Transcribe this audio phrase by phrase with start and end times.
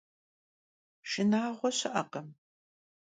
[1.09, 2.27] Şşınağue şı'ekhım.